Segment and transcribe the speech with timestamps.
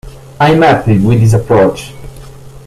[0.39, 1.93] I'm happy with this approach.